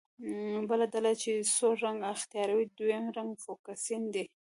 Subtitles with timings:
[0.69, 4.25] بله ډله چې سور رنګ اختیاروي دویم رنګ فوکسین دی.